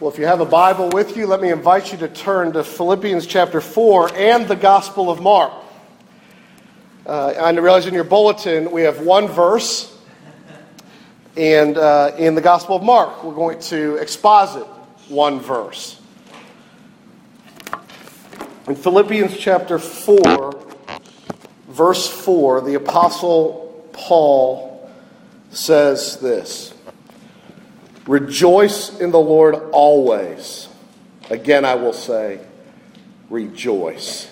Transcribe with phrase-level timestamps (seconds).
[0.00, 2.64] Well, if you have a Bible with you, let me invite you to turn to
[2.64, 5.52] Philippians chapter 4 and the Gospel of Mark.
[7.04, 9.94] Uh, I realize in your bulletin we have one verse,
[11.36, 14.64] and uh, in the Gospel of Mark, we're going to exposit
[15.08, 16.00] one verse.
[18.68, 20.66] In Philippians chapter 4,
[21.68, 24.90] verse 4, the Apostle Paul
[25.50, 26.72] says this.
[28.10, 30.68] Rejoice in the Lord always.
[31.30, 32.40] Again, I will say,
[33.28, 34.28] rejoice.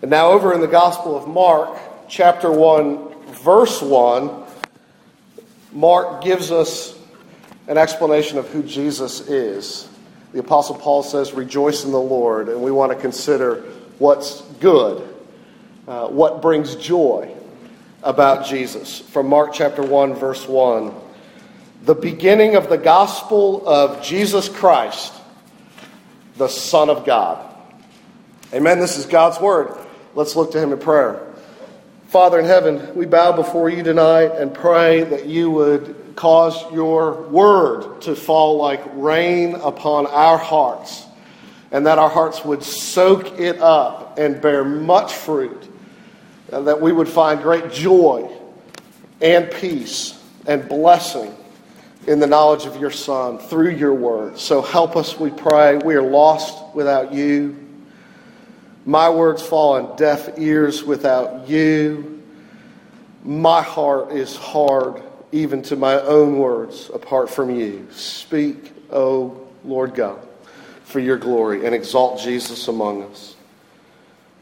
[0.00, 1.78] And now, over in the Gospel of Mark,
[2.08, 4.42] chapter 1, verse 1,
[5.74, 6.98] Mark gives us
[7.66, 9.86] an explanation of who Jesus is.
[10.32, 12.48] The Apostle Paul says, Rejoice in the Lord.
[12.48, 13.64] And we want to consider
[13.98, 15.06] what's good,
[15.86, 17.36] uh, what brings joy
[18.02, 18.98] about Jesus.
[18.98, 20.94] From Mark chapter 1, verse 1
[21.82, 25.14] the beginning of the gospel of Jesus Christ,
[26.36, 27.44] the Son of God.
[28.52, 28.78] Amen.
[28.78, 29.76] This is God's word.
[30.14, 31.24] Let's look to Him in prayer.
[32.08, 37.22] Father in heaven, we bow before you tonight and pray that you would cause your
[37.28, 41.04] word to fall like rain upon our hearts,
[41.70, 45.70] and that our hearts would soak it up and bear much fruit,
[46.50, 48.28] and that we would find great joy
[49.20, 51.34] and peace and blessing
[52.08, 54.38] in the knowledge of your Son through your word.
[54.38, 55.76] So help us, we pray.
[55.76, 57.54] We are lost without you.
[58.86, 62.22] My words fall on deaf ears without you.
[63.22, 67.86] My heart is hard, even to my own words, apart from you.
[67.90, 70.26] Speak, O Lord God,
[70.84, 73.36] for your glory, and exalt Jesus among us.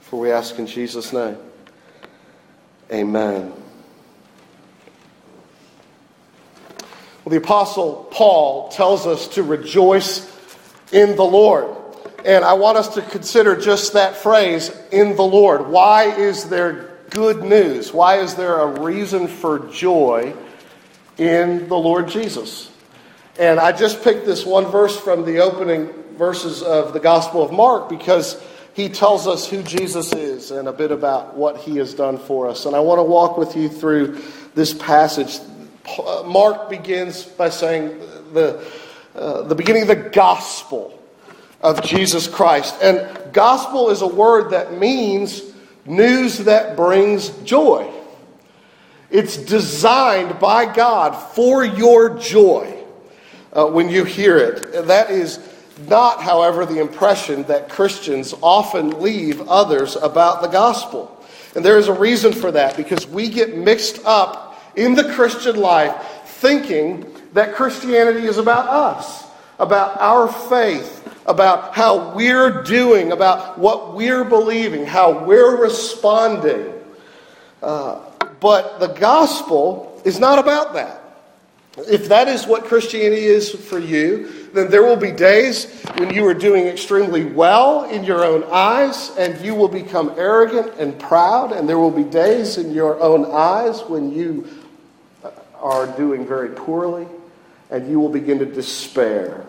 [0.02, 1.36] For we ask in Jesus' name.
[2.92, 3.52] Amen.
[7.26, 10.32] Well, the Apostle Paul tells us to rejoice
[10.92, 11.76] in the Lord.
[12.24, 15.66] And I want us to consider just that phrase, in the Lord.
[15.66, 17.92] Why is there good news?
[17.92, 20.36] Why is there a reason for joy
[21.18, 22.70] in the Lord Jesus?
[23.40, 27.50] And I just picked this one verse from the opening verses of the Gospel of
[27.50, 28.40] Mark because
[28.72, 32.46] he tells us who Jesus is and a bit about what he has done for
[32.48, 32.66] us.
[32.66, 34.22] And I want to walk with you through
[34.54, 35.40] this passage
[36.24, 37.98] Mark begins by saying
[38.32, 38.64] the,
[39.14, 40.96] uh, the beginning of the gospel
[41.60, 42.76] of Jesus Christ.
[42.82, 45.42] And gospel is a word that means
[45.84, 47.92] news that brings joy.
[49.10, 52.84] It's designed by God for your joy
[53.52, 54.86] uh, when you hear it.
[54.86, 55.38] That is
[55.88, 61.12] not, however, the impression that Christians often leave others about the gospel.
[61.54, 64.45] And there is a reason for that because we get mixed up
[64.76, 65.94] in the Christian life
[66.24, 69.24] thinking that Christianity is about us,
[69.58, 76.72] about our faith, about how we're doing, about what we're believing, how we're responding.
[77.62, 78.00] Uh,
[78.40, 81.02] but the gospel is not about that.
[81.78, 85.66] If that is what Christianity is for you, then there will be days
[85.98, 90.72] when you are doing extremely well in your own eyes and you will become arrogant
[90.78, 94.48] and proud, and there will be days in your own eyes when you
[95.60, 97.06] are doing very poorly,
[97.70, 99.44] and you will begin to despair.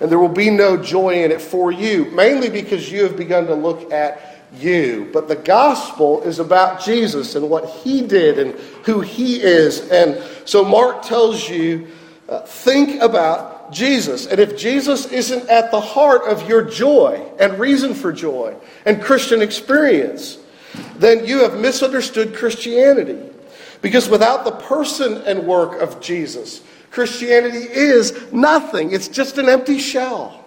[0.00, 3.46] And there will be no joy in it for you, mainly because you have begun
[3.46, 5.08] to look at you.
[5.12, 8.52] But the gospel is about Jesus and what he did and
[8.84, 9.88] who he is.
[9.90, 11.88] And so Mark tells you
[12.28, 14.26] uh, think about Jesus.
[14.26, 18.54] And if Jesus isn't at the heart of your joy and reason for joy
[18.84, 20.38] and Christian experience,
[20.96, 23.32] then you have misunderstood Christianity.
[23.82, 28.92] Because without the person and work of Jesus, Christianity is nothing.
[28.92, 30.44] It's just an empty shell.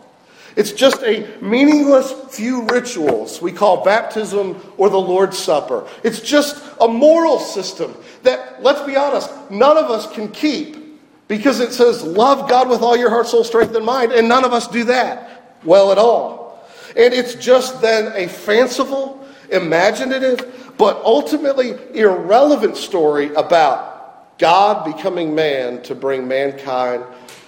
[0.55, 5.87] It's just a meaningless few rituals we call baptism or the Lord's Supper.
[6.03, 11.59] It's just a moral system that, let's be honest, none of us can keep because
[11.59, 14.51] it says, love God with all your heart, soul, strength, and mind, and none of
[14.51, 16.67] us do that well at all.
[16.97, 25.81] And it's just then a fanciful, imaginative, but ultimately irrelevant story about God becoming man
[25.83, 27.03] to bring mankind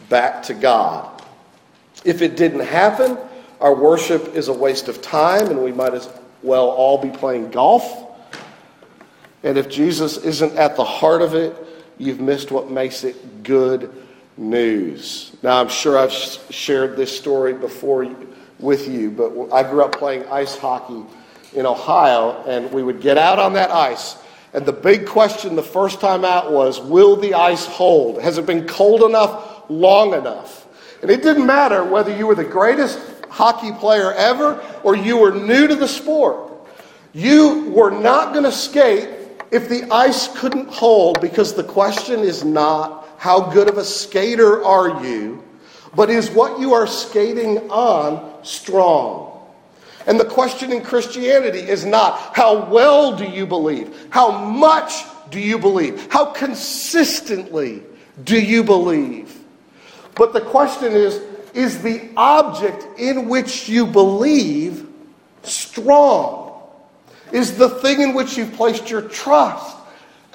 [0.10, 1.24] back to God.
[2.04, 3.18] If it didn't happen,
[3.62, 6.10] our worship is a waste of time and we might as
[6.44, 8.06] well all be playing golf.
[9.44, 11.56] And if Jesus isn't at the heart of it,
[11.98, 13.96] you've missed what makes it good
[14.36, 15.32] news.
[15.42, 18.14] Now, I'm sure I've shared this story before
[18.60, 21.06] with you, but I grew up playing ice hockey
[21.54, 24.18] in Ohio, and we would get out on that ice.
[24.54, 28.22] And the big question the first time out was Will the ice hold?
[28.22, 30.68] Has it been cold enough long enough?
[31.02, 33.00] And it didn't matter whether you were the greatest
[33.30, 36.52] hockey player ever or you were new to the sport.
[37.14, 39.10] You were not going to skate
[39.52, 44.64] if the ice couldn't hold because the question is not how good of a skater
[44.64, 45.44] are you,
[45.96, 49.31] but is what you are skating on strong?
[50.08, 55.40] And the question in Christianity is not how well do you believe, how much do
[55.40, 57.84] you believe, how consistently
[58.24, 59.38] do you believe?
[60.16, 61.22] But the question is
[61.54, 64.88] is the object in which you believe
[65.44, 66.62] strong?
[67.32, 69.78] Is the thing in which you've placed your trust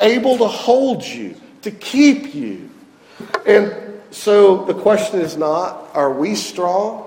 [0.01, 2.71] able to hold you, to keep you?
[3.47, 3.75] And
[4.11, 7.06] so the question is not, are we strong?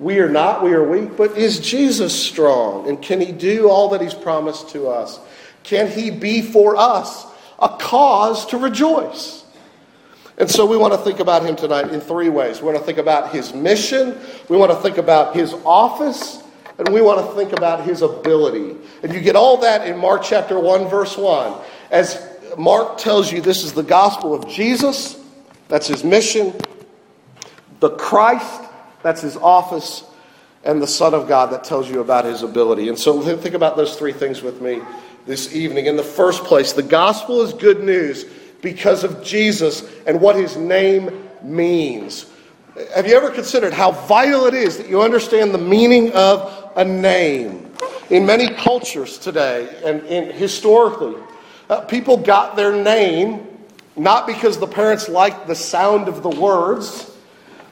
[0.00, 2.88] We are not, we are weak, but is Jesus strong?
[2.88, 5.20] And can he do all that he's promised to us?
[5.62, 7.26] Can he be for us
[7.58, 9.44] a cause to rejoice?
[10.38, 12.62] And so we want to think about him tonight in three ways.
[12.62, 14.18] We want to think about his mission,
[14.48, 16.42] we want to think about his office,
[16.78, 18.76] and we want to think about his ability.
[19.02, 21.60] And you get all that in Mark chapter 1, verse 1.
[21.90, 22.26] As
[22.56, 25.22] Mark tells you, this is the gospel of Jesus,
[25.68, 26.54] that's his mission,
[27.80, 28.62] the Christ,
[29.02, 30.04] that's his office,
[30.64, 32.88] and the Son of God that tells you about his ability.
[32.88, 34.80] And so think about those three things with me
[35.26, 35.86] this evening.
[35.86, 38.24] In the first place, the gospel is good news
[38.60, 42.26] because of Jesus and what his name means.
[42.94, 46.84] Have you ever considered how vital it is that you understand the meaning of a
[46.84, 47.70] name?
[48.10, 51.20] In many cultures today and, historically,
[51.68, 53.46] uh, people got their name
[53.96, 57.09] not because the parents liked the sound of the words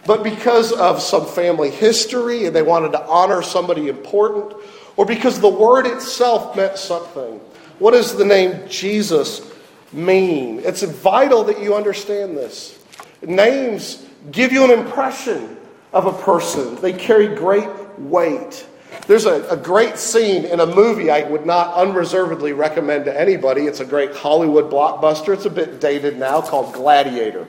[0.08, 4.54] but because of some family history and they wanted to honor somebody important,
[4.96, 7.38] or because the word itself meant something.
[7.78, 9.52] What does the name Jesus
[9.92, 10.60] mean?
[10.60, 12.78] It's vital that you understand this.
[13.20, 15.58] Names give you an impression
[15.92, 17.68] of a person, they carry great
[17.98, 18.66] weight.
[19.06, 23.62] There's a, a, great scene in a movie I would not unreservedly recommend to anybody.
[23.62, 25.34] It's a great Hollywood blockbuster.
[25.34, 27.46] It's a bit dated now called Gladiator.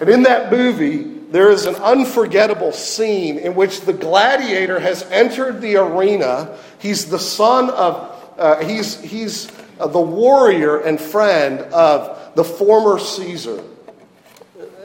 [0.00, 5.60] And in that movie, there is an unforgettable scene in which the gladiator has entered
[5.60, 6.56] the arena.
[6.78, 9.50] He's the son of, uh, he's, he's
[9.80, 13.62] uh, the warrior and friend of the former Caesar.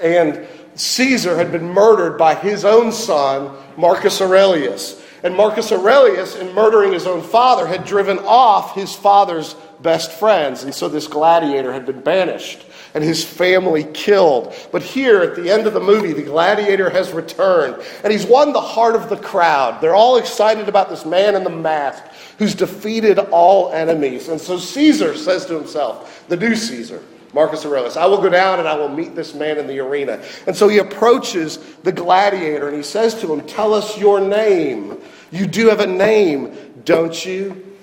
[0.01, 5.01] And Caesar had been murdered by his own son, Marcus Aurelius.
[5.23, 10.63] And Marcus Aurelius, in murdering his own father, had driven off his father's best friends.
[10.63, 14.53] And so this gladiator had been banished and his family killed.
[14.71, 18.53] But here at the end of the movie, the gladiator has returned and he's won
[18.53, 19.81] the heart of the crowd.
[19.81, 22.03] They're all excited about this man in the mask
[22.37, 24.29] who's defeated all enemies.
[24.29, 27.03] And so Caesar says to himself, the new Caesar,
[27.33, 30.21] Marcus Aurelius, I will go down and I will meet this man in the arena.
[30.47, 34.97] And so he approaches the gladiator and he says to him, Tell us your name.
[35.31, 37.77] You do have a name, don't you?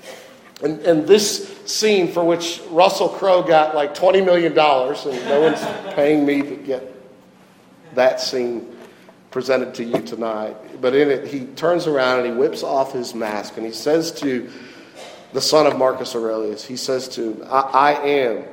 [0.63, 5.95] And, and this scene for which Russell Crowe got like $20 million, and no one's
[5.95, 6.93] paying me to get
[7.95, 8.77] that scene
[9.31, 10.81] presented to you tonight.
[10.81, 14.11] But in it, he turns around and he whips off his mask and he says
[14.13, 14.51] to
[15.33, 18.45] the son of Marcus Aurelius, he says to him, I, I am,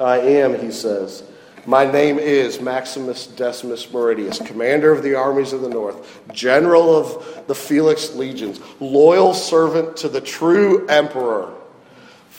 [0.00, 1.22] I am, he says,
[1.66, 7.46] my name is Maximus Decimus Meridius, commander of the armies of the north, general of
[7.46, 11.52] the Felix legions, loyal servant to the true emperor,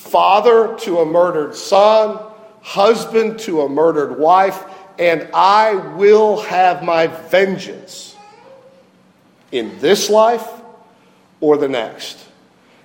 [0.09, 2.19] father to a murdered son,
[2.61, 4.63] husband to a murdered wife,
[4.97, 8.15] and I will have my vengeance
[9.51, 10.47] in this life
[11.39, 12.25] or the next.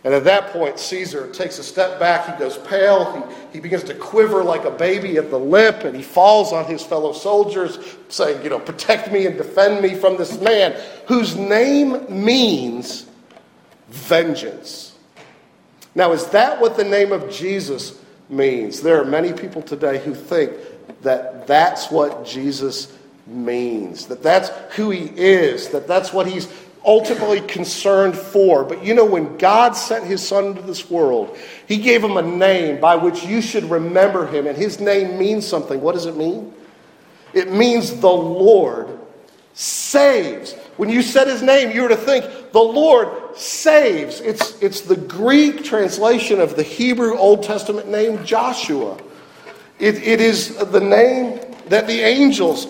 [0.05, 2.31] And at that point, Caesar takes a step back.
[2.31, 3.27] He goes pale.
[3.51, 6.67] He, he begins to quiver like a baby at the lip, and he falls on
[6.67, 7.79] his fellow soldiers,
[8.11, 10.79] saying, You know, protect me and defend me from this man
[11.09, 13.07] whose name means
[13.89, 14.94] vengeance.
[15.95, 17.99] Now, is that what the name of Jesus
[18.29, 18.81] means?
[18.81, 20.53] There are many people today who think
[21.03, 22.93] that that's what Jesus
[23.27, 26.49] means, that that's who he is, that that's what he's
[26.85, 28.65] ultimately concerned for.
[28.65, 31.37] But you know, when God sent his son into this world,
[31.67, 34.47] he gave him a name by which you should remember him.
[34.47, 35.81] And his name means something.
[35.81, 36.53] What does it mean?
[37.33, 38.99] It means the Lord
[39.55, 40.55] saves.
[40.77, 44.21] When you said his name, you were to think, the Lord saves.
[44.21, 48.99] It's, it's the Greek translation of the Hebrew Old Testament name Joshua.
[49.79, 52.67] It, it is the name that the angels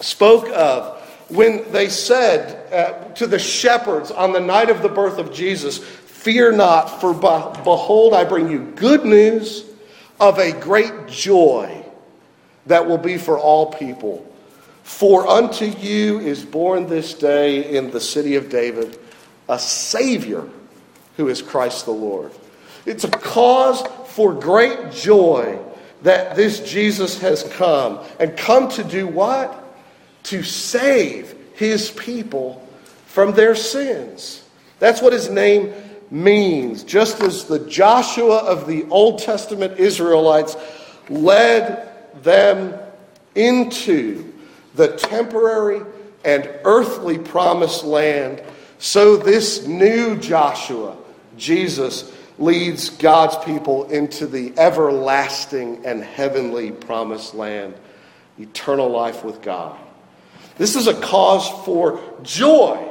[0.00, 5.18] spoke of when they said uh, to the shepherds on the night of the birth
[5.18, 5.78] of Jesus,
[6.22, 9.64] Fear not, for behold, I bring you good news
[10.20, 11.84] of a great joy
[12.66, 14.24] that will be for all people.
[14.82, 18.98] For unto you is born this day in the city of David
[19.48, 20.48] a Savior
[21.16, 22.32] who is Christ the Lord.
[22.86, 25.58] It's a cause for great joy
[26.02, 28.00] that this Jesus has come.
[28.18, 29.58] And come to do what?
[30.24, 32.66] To save his people
[33.06, 34.42] from their sins.
[34.78, 35.72] That's what his name
[36.10, 36.82] means.
[36.82, 40.56] Just as the Joshua of the Old Testament Israelites
[41.08, 41.88] led
[42.22, 42.74] them
[43.34, 44.31] into
[44.74, 45.82] the temporary
[46.24, 48.42] and earthly promised land,
[48.78, 50.96] so this new Joshua,
[51.36, 57.74] Jesus, leads God's people into the everlasting and heavenly promised land,
[58.38, 59.78] eternal life with God.
[60.56, 62.88] This is a cause for joy.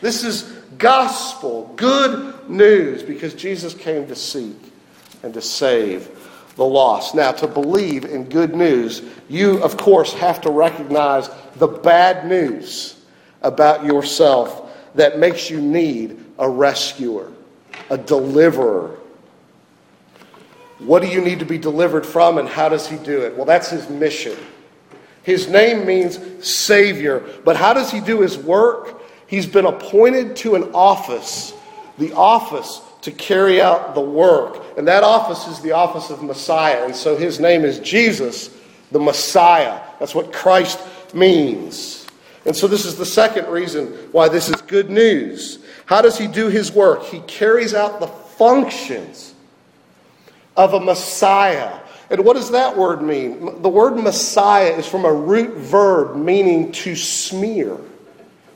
[0.00, 0.42] This is
[0.78, 4.56] gospel, good news, because Jesus came to seek
[5.22, 6.08] and to save
[6.56, 7.14] the lost.
[7.14, 13.02] Now, to believe in good news, you, of course, have to recognize the bad news
[13.42, 17.32] about yourself that makes you need a rescuer
[17.90, 18.98] a deliverer.
[20.78, 23.36] What do you need to be delivered from, and how does he do it?
[23.36, 24.36] Well, that's his mission.
[25.22, 27.20] His name means Savior.
[27.44, 29.02] But how does he do his work?
[29.26, 31.54] He's been appointed to an office,
[31.98, 34.78] the office to carry out the work.
[34.78, 36.84] And that office is the office of Messiah.
[36.84, 38.50] And so his name is Jesus,
[38.90, 39.80] the Messiah.
[39.98, 40.80] That's what Christ
[41.14, 42.06] means.
[42.44, 45.58] And so this is the second reason why this is good news.
[45.86, 47.04] How does he do his work?
[47.04, 49.34] He carries out the functions
[50.56, 51.80] of a Messiah.
[52.10, 53.62] And what does that word mean?
[53.62, 57.78] The word Messiah is from a root verb meaning to smear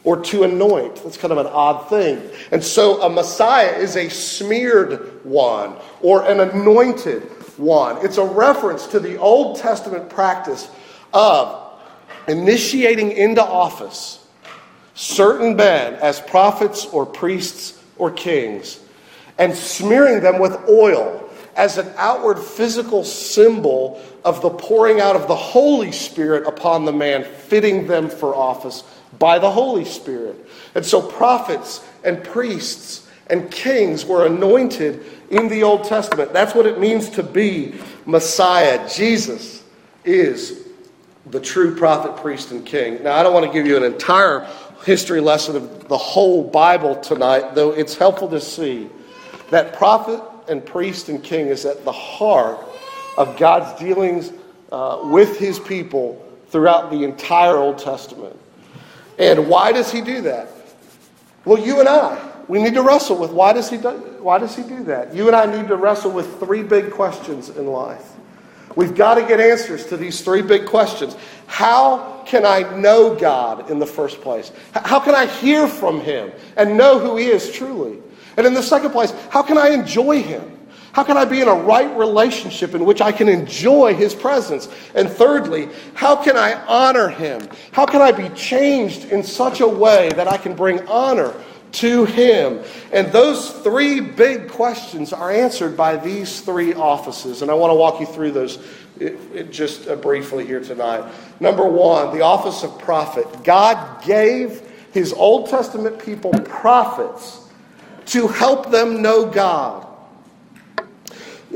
[0.06, 1.02] or to anoint.
[1.02, 2.22] That's kind of an odd thing.
[2.52, 7.25] And so a Messiah is a smeared one or an anointed
[7.58, 8.02] one.
[8.04, 10.70] It's a reference to the Old Testament practice
[11.12, 11.60] of
[12.28, 14.25] initiating into office
[14.94, 18.78] certain men as prophets or priests or kings
[19.38, 25.26] and smearing them with oil as an outward physical symbol of the pouring out of
[25.26, 28.84] the Holy Spirit upon the man, fitting them for office
[29.18, 30.49] by the Holy Spirit.
[30.75, 36.32] And so prophets and priests and kings were anointed in the Old Testament.
[36.32, 38.88] That's what it means to be Messiah.
[38.88, 39.64] Jesus
[40.04, 40.66] is
[41.26, 43.02] the true prophet, priest, and king.
[43.02, 44.49] Now, I don't want to give you an entire
[44.85, 48.88] history lesson of the whole Bible tonight, though it's helpful to see
[49.50, 52.64] that prophet and priest and king is at the heart
[53.16, 54.32] of God's dealings
[54.70, 58.38] uh, with his people throughout the entire Old Testament.
[59.18, 60.49] And why does he do that?
[61.44, 64.56] Well, you and I, we need to wrestle with why does he do, why does
[64.56, 65.14] he do that?
[65.14, 68.12] You and I need to wrestle with three big questions in life.
[68.75, 71.16] We've got to get answers to these three big questions.
[71.46, 74.52] How can I know God in the first place?
[74.73, 77.99] How can I hear from Him and know who He is truly?
[78.37, 80.55] And in the second place, how can I enjoy Him?
[80.96, 84.66] How can I be in a right relationship in which I can enjoy His presence?
[84.94, 87.46] And thirdly, how can I honor Him?
[87.70, 91.34] How can I be changed in such a way that I can bring honor
[91.72, 92.64] to Him?
[92.94, 97.42] And those three big questions are answered by these three offices.
[97.42, 98.58] And I want to walk you through those
[99.50, 101.12] just uh, briefly here tonight.
[101.40, 103.26] Number one, the office of prophet.
[103.44, 104.62] God gave
[104.92, 107.46] His Old Testament people prophets
[108.06, 109.86] to help them know God.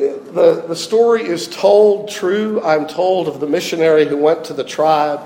[0.00, 4.64] The, the story is told true, I'm told, of the missionary who went to the
[4.64, 5.20] tribe.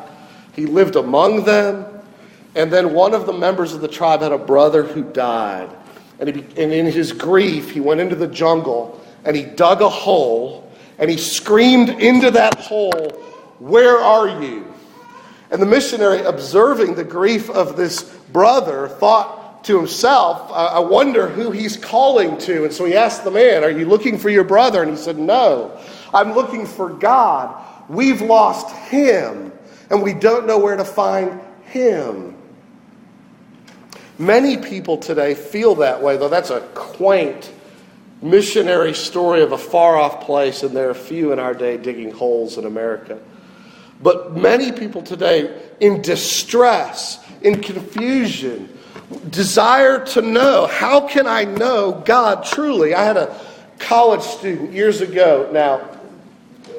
[0.56, 1.86] He lived among them.
[2.56, 5.70] And then one of the members of the tribe had a brother who died.
[6.18, 9.88] And, he, and in his grief, he went into the jungle and he dug a
[9.88, 13.10] hole and he screamed into that hole,
[13.60, 14.72] Where are you?
[15.52, 21.50] And the missionary, observing the grief of this brother, thought to himself, I wonder who
[21.50, 22.64] he's calling to.
[22.64, 24.82] And so he asked the man, Are you looking for your brother?
[24.82, 25.78] And he said, No,
[26.12, 27.62] I'm looking for God.
[27.88, 29.52] We've lost him,
[29.90, 32.36] and we don't know where to find him.
[34.18, 37.52] Many people today feel that way, though that's a quaint
[38.22, 42.10] missionary story of a far off place, and there are few in our day digging
[42.10, 43.18] holes in America.
[44.02, 48.68] But many people today, in distress, in confusion,
[49.30, 52.94] desire to know how can I know God truly?
[52.94, 53.40] I had a
[53.78, 55.88] college student years ago now,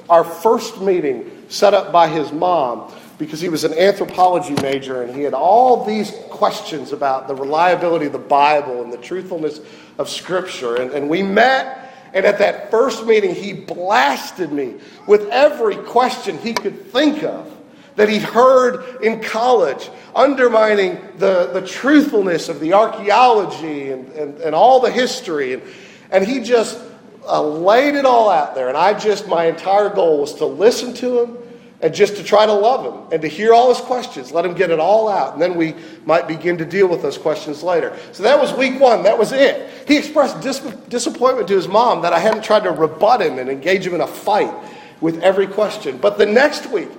[0.10, 5.16] our first meeting set up by his mom because he was an anthropology major and
[5.16, 9.62] he had all these questions about the reliability of the Bible and the truthfulness
[9.98, 10.76] of Scripture.
[10.76, 14.76] And, and we met, and at that first meeting, he blasted me
[15.08, 17.55] with every question he could think of
[17.96, 24.56] that he'd heard in college, undermining the, the truthfulness of the archaeology and, and, and
[24.56, 25.54] all the history.
[25.54, 25.64] And,
[26.12, 26.80] and he just
[27.28, 28.68] uh, laid it all out there.
[28.68, 31.38] And I just, my entire goal was to listen to him
[31.82, 34.54] and just to try to love him and to hear all his questions, let him
[34.54, 35.76] get it all out, and then we
[36.06, 37.96] might begin to deal with those questions later.
[38.12, 39.04] So that was week one.
[39.04, 39.70] That was it.
[39.88, 43.50] He expressed dis- disappointment to his mom that I hadn't tried to rebut him and
[43.50, 44.54] engage him in a fight
[45.02, 45.98] with every question.
[45.98, 46.90] But the next week,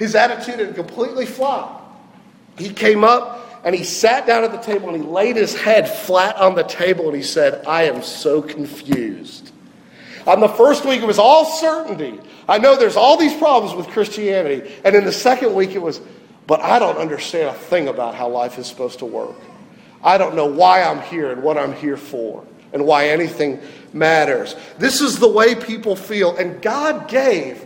[0.00, 1.84] his attitude had completely flopped.
[2.58, 5.86] He came up and he sat down at the table and he laid his head
[5.86, 9.52] flat on the table and he said, I am so confused.
[10.26, 12.18] On the first week, it was all certainty.
[12.48, 14.72] I know there's all these problems with Christianity.
[14.86, 16.00] And in the second week, it was,
[16.46, 19.36] but I don't understand a thing about how life is supposed to work.
[20.02, 23.60] I don't know why I'm here and what I'm here for and why anything
[23.92, 24.56] matters.
[24.78, 26.38] This is the way people feel.
[26.38, 27.62] And God gave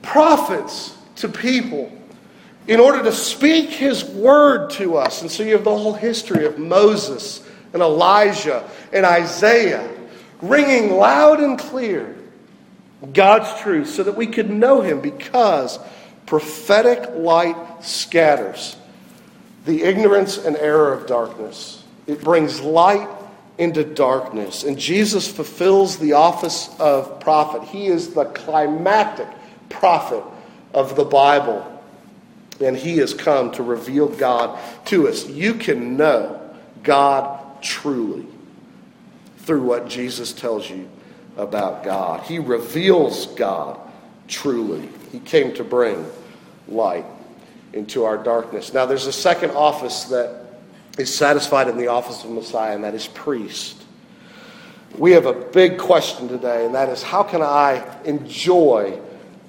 [0.00, 1.92] prophets to people
[2.66, 5.22] in order to speak his word to us.
[5.22, 9.88] And so you have the whole history of Moses and Elijah and Isaiah
[10.40, 12.16] ringing loud and clear
[13.12, 15.78] God's truth so that we could know him because
[16.26, 18.76] prophetic light scatters
[19.64, 21.82] the ignorance and error of darkness.
[22.06, 23.08] It brings light
[23.58, 24.64] into darkness.
[24.64, 27.62] And Jesus fulfills the office of prophet.
[27.64, 29.28] He is the climactic
[29.68, 30.24] prophet
[30.74, 31.68] of the Bible.
[32.60, 35.28] And he has come to reveal God to us.
[35.28, 36.40] You can know
[36.82, 38.26] God truly
[39.38, 40.88] through what Jesus tells you
[41.36, 42.22] about God.
[42.22, 43.80] He reveals God
[44.28, 44.88] truly.
[45.10, 46.06] He came to bring
[46.68, 47.04] light
[47.72, 48.72] into our darkness.
[48.72, 50.42] Now, there's a second office that
[50.98, 53.82] is satisfied in the office of Messiah, and that is priest.
[54.96, 59.00] We have a big question today, and that is how can I enjoy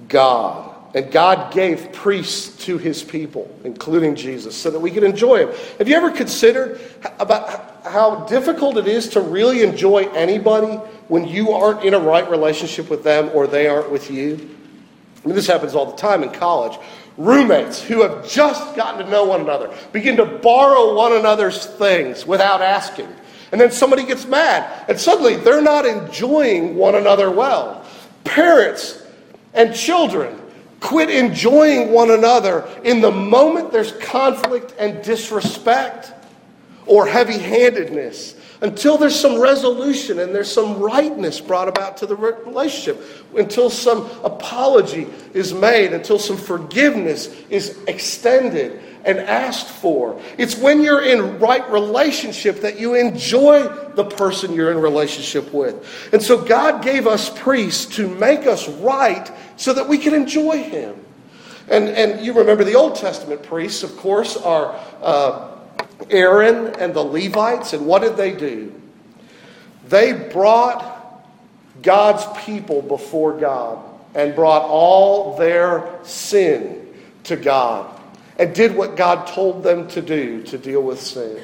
[0.08, 0.73] God?
[0.96, 5.58] And God gave priests to his people, including Jesus, so that we could enjoy him.
[5.80, 6.80] Have you ever considered
[7.20, 10.76] about how difficult it is to really enjoy anybody
[11.08, 14.36] when you aren't in a right relationship with them or they aren't with you?
[15.24, 16.78] I mean, this happens all the time in college.
[17.18, 22.26] Roommates who have just gotten to know one another begin to borrow one another's things
[22.26, 23.08] without asking.
[23.52, 27.86] And then somebody gets mad, and suddenly they're not enjoying one another well.
[28.24, 29.04] Parents
[29.54, 30.40] and children
[30.84, 36.12] Quit enjoying one another in the moment there's conflict and disrespect
[36.86, 42.18] or heavy handedness until there's some resolution and there's some rightness brought about to the
[42.18, 43.02] relationship,
[43.34, 50.20] until some apology is made, until some forgiveness is extended and asked for.
[50.38, 56.14] It's when you're in right relationship that you enjoy the person you're in relationship with.
[56.14, 60.64] And so God gave us priests to make us right so that we can enjoy
[60.64, 60.96] Him.
[61.70, 65.50] And, and you remember the Old Testament priests, of course, are uh,
[66.10, 67.74] Aaron and the Levites.
[67.74, 68.74] And what did they do?
[69.88, 70.92] They brought
[71.82, 73.84] God's people before God
[74.16, 76.88] and brought all their sin
[77.24, 78.00] to God
[78.38, 81.40] and did what God told them to do to deal with sin.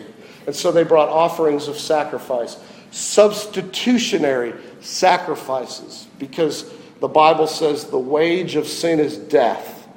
[0.48, 2.58] And so they brought offerings of sacrifice,
[2.92, 9.88] substitutionary sacrifices, because the Bible says the wage of sin is death.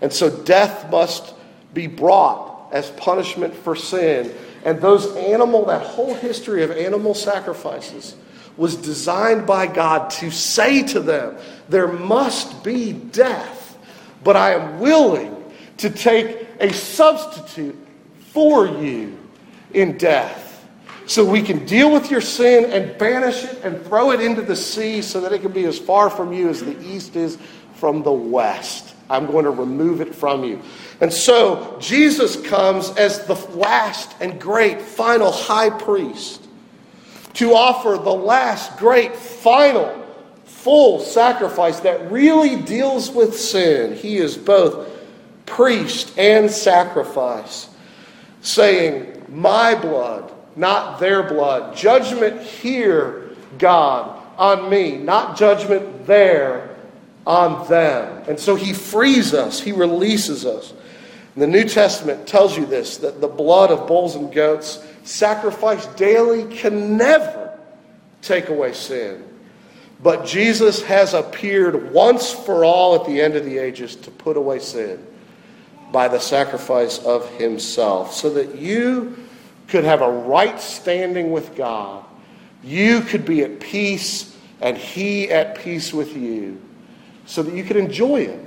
[0.00, 1.34] And so death must
[1.74, 4.34] be brought as punishment for sin.
[4.64, 8.16] And those animal, that whole history of animal sacrifices
[8.56, 11.36] was designed by God to say to them,
[11.68, 13.78] there must be death,
[14.24, 15.39] but I am willing
[15.80, 17.76] to take a substitute
[18.32, 19.18] for you
[19.72, 20.46] in death.
[21.06, 24.54] So we can deal with your sin and banish it and throw it into the
[24.54, 27.36] sea so that it can be as far from you as the east is
[27.74, 28.94] from the west.
[29.08, 30.62] I'm going to remove it from you.
[31.00, 36.46] And so Jesus comes as the last and great final high priest
[37.34, 40.06] to offer the last great final
[40.44, 43.96] full sacrifice that really deals with sin.
[43.96, 44.99] He is both
[45.50, 47.68] priest and sacrifice,
[48.40, 51.76] saying, My blood, not their blood.
[51.76, 56.76] Judgment here, God, on me, not judgment there
[57.26, 58.24] on them.
[58.28, 60.72] And so he frees us, he releases us.
[61.34, 65.96] And the New Testament tells you this that the blood of bulls and goats sacrificed
[65.96, 67.58] daily can never
[68.22, 69.24] take away sin.
[70.02, 74.36] But Jesus has appeared once for all at the end of the ages to put
[74.36, 75.06] away sin
[75.92, 79.16] by the sacrifice of himself, so that you
[79.68, 82.04] could have a right standing with God.
[82.62, 86.60] You could be at peace, and he at peace with you,
[87.26, 88.46] so that you could enjoy him.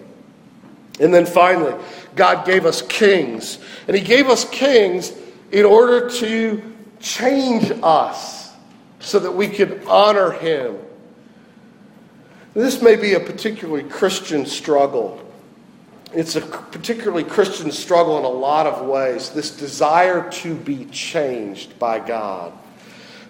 [0.99, 1.73] And then finally,
[2.15, 3.57] God gave us kings.
[3.87, 5.11] And He gave us kings
[5.51, 6.61] in order to
[6.99, 8.53] change us
[8.99, 10.77] so that we could honor Him.
[12.53, 15.19] This may be a particularly Christian struggle.
[16.13, 19.31] It's a particularly Christian struggle in a lot of ways.
[19.31, 22.53] This desire to be changed by God.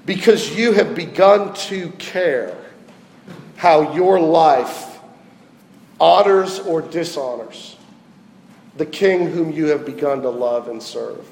[0.05, 2.57] Because you have begun to care
[3.55, 4.99] how your life
[5.99, 7.77] honors or dishonors
[8.77, 11.25] the king whom you have begun to love and serve.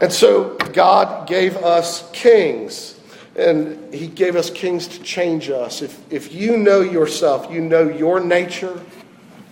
[0.00, 2.98] And so God gave us kings,
[3.36, 5.82] and He gave us kings to change us.
[5.82, 8.80] If, if you know yourself, you know your nature,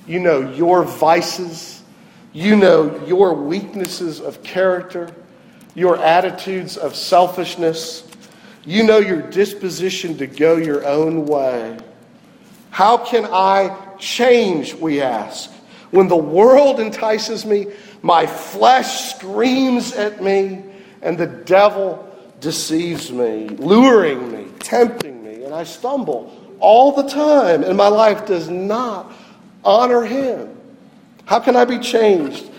[0.07, 1.83] you know your vices,
[2.33, 5.11] you know your weaknesses of character,
[5.75, 8.07] your attitudes of selfishness,
[8.65, 11.79] you know your disposition to go your own way.
[12.71, 15.51] How can I change, we ask?
[15.91, 17.69] When the world entices me,
[18.03, 20.63] my flesh screams at me,
[21.03, 22.09] and the devil
[22.41, 28.27] deceives me, luring me, tempting me, and I stumble all the time, and my life
[28.27, 29.13] does not
[29.65, 30.57] honor him.
[31.27, 32.51] How can I be changed?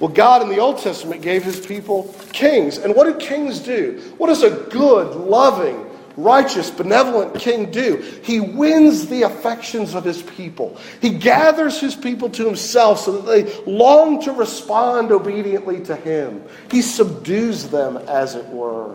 [0.00, 2.78] Well, God in the Old Testament gave his people kings.
[2.78, 4.00] And what do kings do?
[4.18, 7.96] What does a good, loving, righteous, benevolent king do?
[8.22, 10.76] He wins the affections of his people.
[11.00, 16.44] He gathers his people to himself so that they long to respond obediently to him.
[16.70, 18.94] He subdues them, as it were,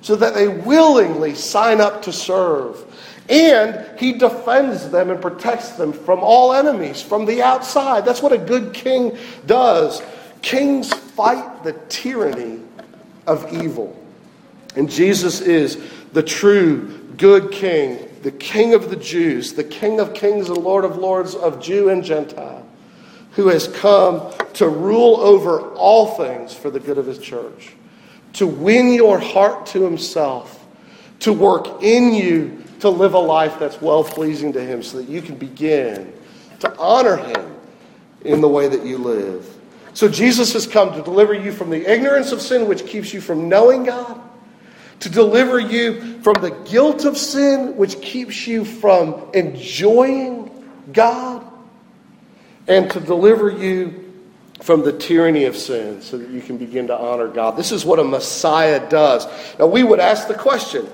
[0.00, 2.84] so that they willingly sign up to serve.
[3.28, 8.04] And he defends them and protects them from all enemies from the outside.
[8.04, 10.00] That's what a good king does.
[10.42, 12.60] Kings fight the tyranny
[13.26, 14.00] of evil.
[14.76, 20.14] And Jesus is the true good king, the king of the Jews, the king of
[20.14, 22.64] kings and lord of lords of Jew and Gentile,
[23.32, 27.72] who has come to rule over all things for the good of his church,
[28.34, 30.64] to win your heart to himself,
[31.20, 35.08] to work in you to live a life that's well pleasing to him so that
[35.08, 36.12] you can begin
[36.60, 37.56] to honor him
[38.22, 39.56] in the way that you live.
[39.94, 43.20] So Jesus has come to deliver you from the ignorance of sin, which keeps you
[43.20, 44.20] from knowing God,
[45.00, 50.50] to deliver you from the guilt of sin, which keeps you from enjoying
[50.92, 51.46] God,
[52.68, 54.02] and to deliver you
[54.60, 57.56] from the tyranny of sin so that you can begin to honor God.
[57.56, 59.26] This is what a Messiah does.
[59.58, 60.86] Now, we would ask the question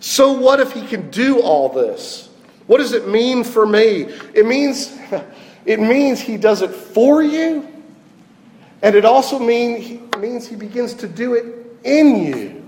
[0.00, 2.28] so what if he can do all this?
[2.66, 4.02] What does it mean for me?
[4.34, 4.96] It means,
[5.64, 7.66] it means he does it for you
[8.82, 12.64] and it also mean, means he begins to do it in you.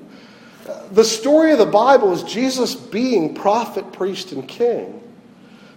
[0.93, 4.97] The story of the Bible is Jesus being prophet, priest, and king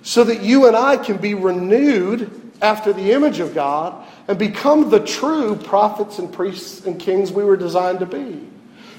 [0.01, 2.29] so that you and I can be renewed
[2.61, 7.43] after the image of God and become the true prophets and priests and kings we
[7.43, 8.41] were designed to be.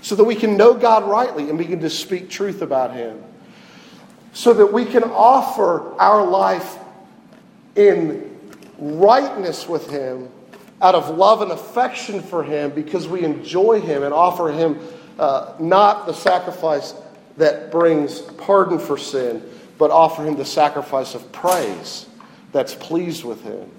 [0.05, 3.25] So that we can know God rightly and begin to speak truth about Him.
[4.35, 6.77] So that we can offer our life
[7.75, 8.39] in
[8.77, 10.29] rightness with Him
[10.83, 14.79] out of love and affection for Him because we enjoy Him and offer Him
[15.19, 16.93] uh, not the sacrifice
[17.39, 19.43] that brings pardon for sin,
[19.79, 22.05] but offer Him the sacrifice of praise
[22.53, 23.71] that's pleased with Him.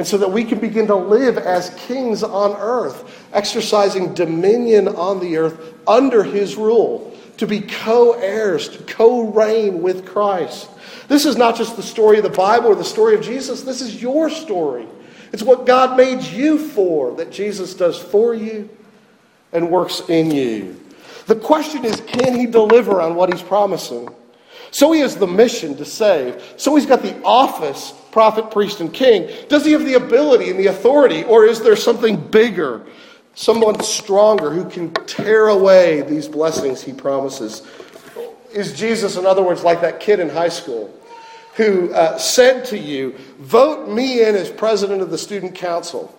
[0.00, 5.20] And so that we can begin to live as kings on earth, exercising dominion on
[5.20, 10.70] the earth under His rule, to be co heirs, to co reign with Christ.
[11.08, 13.82] This is not just the story of the Bible or the story of Jesus, this
[13.82, 14.86] is your story.
[15.34, 18.70] It's what God made you for that Jesus does for you
[19.52, 20.80] and works in you.
[21.26, 24.08] The question is can he deliver on what he's promising?
[24.70, 26.42] So he has the mission to save.
[26.56, 29.30] So he's got the office, prophet, priest, and king.
[29.48, 32.84] Does he have the ability and the authority, or is there something bigger,
[33.34, 37.66] someone stronger who can tear away these blessings he promises?
[38.52, 40.94] Is Jesus, in other words, like that kid in high school
[41.54, 46.16] who uh, said to you, Vote me in as president of the student council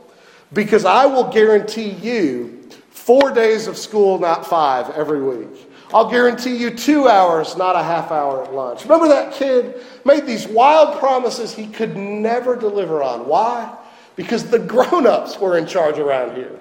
[0.53, 5.70] because I will guarantee you four days of school, not five, every week.
[5.93, 8.83] I'll guarantee you two hours, not a half hour at lunch.
[8.83, 9.75] Remember that kid
[10.05, 13.27] made these wild promises he could never deliver on.
[13.27, 13.75] Why?
[14.15, 16.57] Because the grown ups were in charge around here.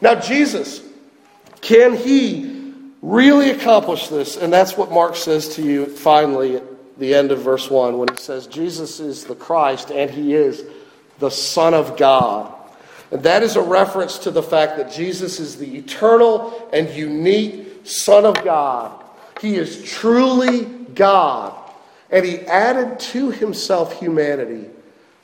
[0.00, 0.82] Now, Jesus,
[1.60, 4.36] can he really accomplish this?
[4.36, 8.08] And that's what Mark says to you finally at the end of verse 1 when
[8.08, 10.64] he says, Jesus is the Christ and he is
[11.20, 12.52] the Son of God.
[13.10, 17.63] And that is a reference to the fact that Jesus is the eternal and unique
[17.84, 19.04] Son of God.
[19.40, 21.58] He is truly God.
[22.10, 24.66] And he added to himself humanity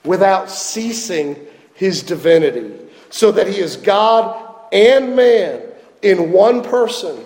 [0.04, 1.36] without ceasing
[1.74, 2.72] his divinity,
[3.10, 5.62] so that he is God and man
[6.02, 7.24] in one person.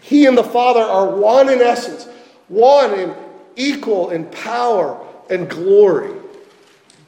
[0.00, 2.06] He and the Father are one in essence,
[2.48, 3.14] one in
[3.56, 6.12] equal in power and glory.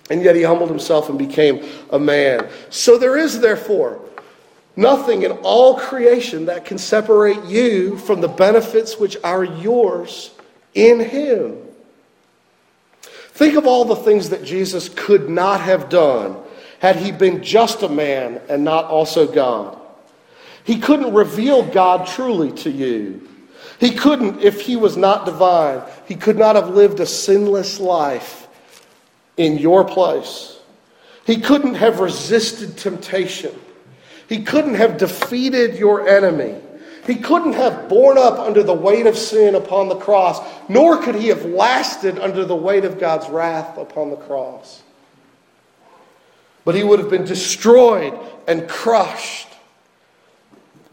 [0.09, 2.49] And yet he humbled himself and became a man.
[2.71, 4.01] So there is, therefore,
[4.77, 10.31] nothing in all creation that can separate you from the benefits which are yours
[10.75, 11.57] in him.
[13.31, 16.37] Think of all the things that Jesus could not have done
[16.79, 19.79] had he been just a man and not also God.
[20.65, 23.29] He couldn't reveal God truly to you.
[23.79, 28.49] He couldn't, if he was not divine, he could not have lived a sinless life
[29.37, 30.59] in your place.
[31.27, 33.55] He couldn't have resisted temptation.
[34.29, 36.57] He couldn't have defeated your enemy.
[37.07, 41.15] He couldn't have borne up under the weight of sin upon the cross, nor could
[41.15, 44.83] he have lasted under the weight of God's wrath upon the cross.
[46.65, 48.13] But he would have been destroyed
[48.49, 49.47] and crushed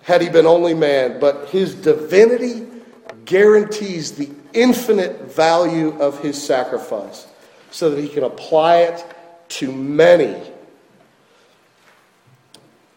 [0.04, 1.19] had he been only man.
[1.19, 2.67] But his divinity
[3.26, 7.26] guarantees the infinite value of his sacrifice
[7.72, 9.04] so that he can apply it
[9.50, 10.39] to many.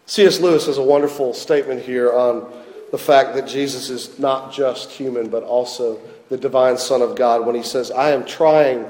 [0.07, 0.41] C.S.
[0.41, 2.51] Lewis has a wonderful statement here on
[2.93, 7.45] the fact that Jesus is not just human, but also the divine Son of God
[7.45, 8.87] when he says, I am trying,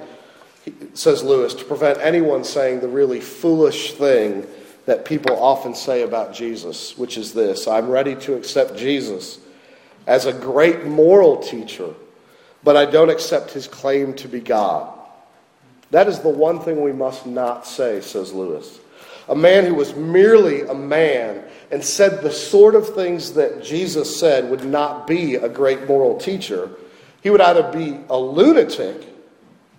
[0.93, 4.47] says Lewis, to prevent anyone saying the really foolish thing
[4.85, 9.39] that people often say about Jesus, which is this I'm ready to accept Jesus
[10.07, 11.95] as a great moral teacher,
[12.63, 14.93] but I don't accept his claim to be God.
[15.93, 18.81] That is the one thing we must not say, says Lewis.
[19.29, 24.19] A man who was merely a man and said the sort of things that Jesus
[24.19, 26.71] said would not be a great moral teacher.
[27.23, 29.05] He would either be a lunatic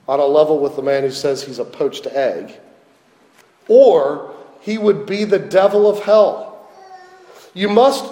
[0.08, 2.54] on a level with the man who says he's a poached egg,
[3.68, 6.68] or he would be the devil of hell.
[7.54, 8.06] You must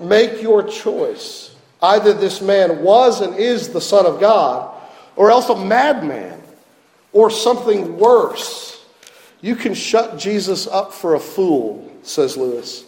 [0.00, 1.54] make your choice.
[1.80, 4.72] Either this man was and is the Son of God,
[5.16, 6.40] or else a madman,
[7.12, 8.71] or something worse.
[9.42, 12.84] You can shut Jesus up for a fool, says Lewis.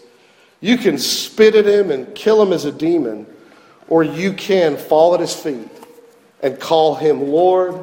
[0.60, 3.26] You can spit at him and kill him as a demon,
[3.88, 5.68] or you can fall at his feet
[6.42, 7.78] and call him Lord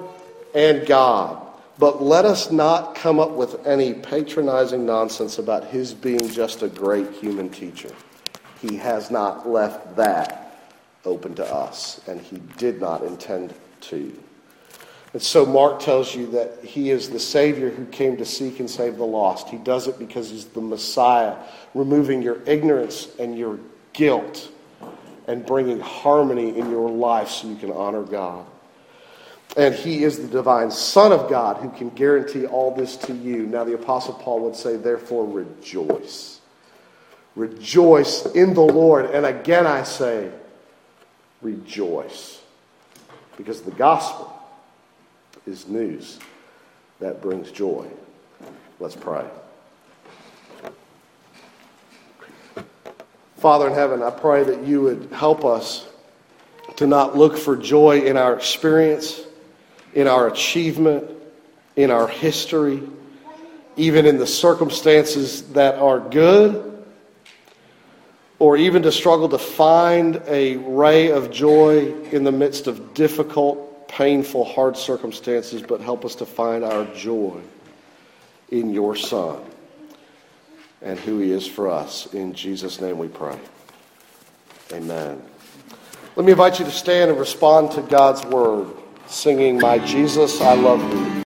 [0.55, 1.45] and God.
[1.77, 6.67] But let us not come up with any patronizing nonsense about his being just a
[6.69, 7.91] great human teacher.
[8.61, 10.59] He has not left that
[11.03, 14.17] open to us, and he did not intend to.
[15.13, 18.69] And so Mark tells you that he is the Savior who came to seek and
[18.69, 19.49] save the lost.
[19.49, 21.35] He does it because he's the Messiah,
[21.73, 23.59] removing your ignorance and your
[23.91, 24.49] guilt
[25.27, 28.45] and bringing harmony in your life so you can honor God.
[29.57, 33.45] And he is the divine Son of God who can guarantee all this to you.
[33.45, 36.39] Now, the Apostle Paul would say, therefore, rejoice.
[37.35, 39.11] Rejoice in the Lord.
[39.11, 40.31] And again, I say,
[41.41, 42.41] rejoice.
[43.35, 44.40] Because the gospel
[45.45, 46.19] is news
[46.99, 47.87] that brings joy.
[48.79, 49.25] Let's pray.
[53.37, 55.87] Father in heaven, I pray that you would help us
[56.75, 59.25] to not look for joy in our experience
[59.93, 61.09] in our achievement,
[61.75, 62.81] in our history,
[63.75, 66.67] even in the circumstances that are good,
[68.39, 73.67] or even to struggle to find a ray of joy in the midst of difficult,
[73.91, 77.39] painful, hard circumstances, but help us to find our joy
[78.49, 79.41] in your Son
[80.81, 82.13] and who he is for us.
[82.13, 83.37] In Jesus' name we pray.
[84.71, 85.21] Amen.
[86.15, 88.67] Let me invite you to stand and respond to God's word
[89.07, 91.11] singing, My Jesus, I Love Thee.